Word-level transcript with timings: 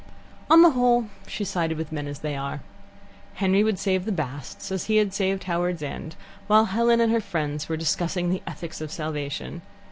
On 0.49 0.63
the 0.63 0.71
whole 0.71 1.09
she 1.27 1.43
sided 1.43 1.77
with 1.77 1.91
men 1.91 2.07
as 2.07 2.17
they 2.21 2.35
are. 2.35 2.61
Henry 3.35 3.63
would 3.63 3.77
save 3.77 4.05
the 4.05 4.11
Basts 4.11 4.71
as 4.71 4.85
he 4.85 4.97
had 4.97 5.13
saved 5.13 5.43
Howards 5.43 5.83
End, 5.83 6.15
while 6.47 6.65
Helen 6.65 6.99
and 6.99 7.11
her 7.11 7.21
friends 7.21 7.69
were 7.69 7.77
discussing 7.77 8.31
the 8.31 8.41
ethics 8.47 8.81
of 8.81 8.89
salvation. 8.91 9.61